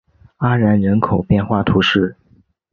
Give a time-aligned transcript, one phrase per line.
[0.37, 2.15] 阿然人口变化图示